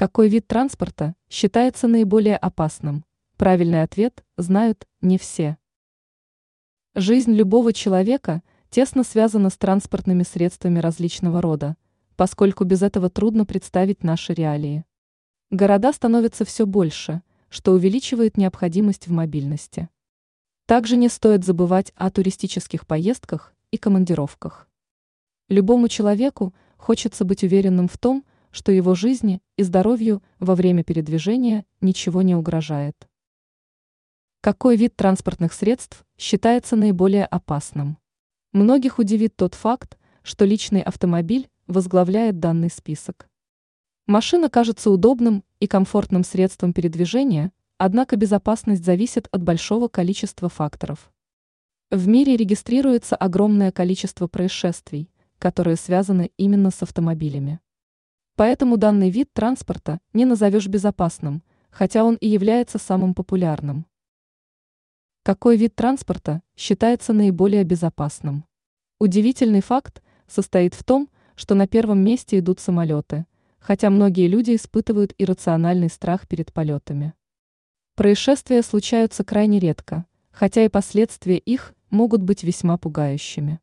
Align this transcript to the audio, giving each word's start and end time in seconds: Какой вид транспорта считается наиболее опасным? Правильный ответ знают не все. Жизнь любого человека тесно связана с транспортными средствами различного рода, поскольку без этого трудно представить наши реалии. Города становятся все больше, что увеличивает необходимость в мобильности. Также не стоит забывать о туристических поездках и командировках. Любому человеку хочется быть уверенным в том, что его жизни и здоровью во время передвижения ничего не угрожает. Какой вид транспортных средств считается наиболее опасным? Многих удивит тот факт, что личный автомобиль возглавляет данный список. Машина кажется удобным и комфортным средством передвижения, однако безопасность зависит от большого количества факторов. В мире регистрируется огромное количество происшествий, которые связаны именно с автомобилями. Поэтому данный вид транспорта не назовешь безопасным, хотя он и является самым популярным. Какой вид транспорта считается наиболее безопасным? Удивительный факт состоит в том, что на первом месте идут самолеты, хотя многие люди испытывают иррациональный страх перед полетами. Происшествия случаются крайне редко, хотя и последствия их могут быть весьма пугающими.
Какой 0.00 0.30
вид 0.30 0.46
транспорта 0.46 1.14
считается 1.28 1.86
наиболее 1.86 2.38
опасным? 2.38 3.04
Правильный 3.36 3.82
ответ 3.82 4.24
знают 4.38 4.88
не 5.02 5.18
все. 5.18 5.58
Жизнь 6.94 7.34
любого 7.34 7.74
человека 7.74 8.42
тесно 8.70 9.04
связана 9.04 9.50
с 9.50 9.58
транспортными 9.58 10.22
средствами 10.22 10.78
различного 10.78 11.42
рода, 11.42 11.76
поскольку 12.16 12.64
без 12.64 12.80
этого 12.80 13.10
трудно 13.10 13.44
представить 13.44 14.02
наши 14.02 14.32
реалии. 14.32 14.86
Города 15.50 15.92
становятся 15.92 16.46
все 16.46 16.64
больше, 16.64 17.20
что 17.50 17.72
увеличивает 17.72 18.38
необходимость 18.38 19.06
в 19.06 19.12
мобильности. 19.12 19.90
Также 20.64 20.96
не 20.96 21.10
стоит 21.10 21.44
забывать 21.44 21.92
о 21.94 22.10
туристических 22.10 22.86
поездках 22.86 23.52
и 23.70 23.76
командировках. 23.76 24.66
Любому 25.50 25.88
человеку 25.88 26.54
хочется 26.78 27.26
быть 27.26 27.44
уверенным 27.44 27.86
в 27.86 27.98
том, 27.98 28.24
что 28.50 28.72
его 28.72 28.94
жизни 28.94 29.40
и 29.56 29.62
здоровью 29.62 30.22
во 30.38 30.54
время 30.54 30.84
передвижения 30.84 31.64
ничего 31.80 32.22
не 32.22 32.34
угрожает. 32.34 33.08
Какой 34.40 34.76
вид 34.76 34.96
транспортных 34.96 35.52
средств 35.52 36.04
считается 36.16 36.74
наиболее 36.74 37.26
опасным? 37.26 37.98
Многих 38.52 38.98
удивит 38.98 39.36
тот 39.36 39.54
факт, 39.54 39.98
что 40.22 40.44
личный 40.44 40.82
автомобиль 40.82 41.48
возглавляет 41.66 42.40
данный 42.40 42.70
список. 42.70 43.28
Машина 44.06 44.50
кажется 44.50 44.90
удобным 44.90 45.44
и 45.60 45.66
комфортным 45.66 46.24
средством 46.24 46.72
передвижения, 46.72 47.52
однако 47.78 48.16
безопасность 48.16 48.84
зависит 48.84 49.28
от 49.30 49.42
большого 49.42 49.88
количества 49.88 50.48
факторов. 50.48 51.12
В 51.90 52.08
мире 52.08 52.36
регистрируется 52.36 53.16
огромное 53.16 53.72
количество 53.72 54.26
происшествий, 54.26 55.10
которые 55.38 55.76
связаны 55.76 56.30
именно 56.36 56.70
с 56.70 56.82
автомобилями. 56.82 57.60
Поэтому 58.40 58.78
данный 58.78 59.10
вид 59.10 59.30
транспорта 59.34 60.00
не 60.14 60.24
назовешь 60.24 60.66
безопасным, 60.66 61.42
хотя 61.68 62.04
он 62.04 62.14
и 62.14 62.26
является 62.26 62.78
самым 62.78 63.12
популярным. 63.12 63.84
Какой 65.22 65.58
вид 65.58 65.74
транспорта 65.74 66.40
считается 66.56 67.12
наиболее 67.12 67.64
безопасным? 67.64 68.46
Удивительный 68.98 69.60
факт 69.60 70.02
состоит 70.26 70.72
в 70.72 70.84
том, 70.84 71.10
что 71.36 71.54
на 71.54 71.68
первом 71.68 72.02
месте 72.02 72.38
идут 72.38 72.60
самолеты, 72.60 73.26
хотя 73.58 73.90
многие 73.90 74.26
люди 74.26 74.56
испытывают 74.56 75.12
иррациональный 75.18 75.90
страх 75.90 76.26
перед 76.26 76.50
полетами. 76.50 77.12
Происшествия 77.94 78.62
случаются 78.62 79.22
крайне 79.22 79.58
редко, 79.58 80.06
хотя 80.30 80.64
и 80.64 80.70
последствия 80.70 81.36
их 81.36 81.74
могут 81.90 82.22
быть 82.22 82.42
весьма 82.42 82.78
пугающими. 82.78 83.60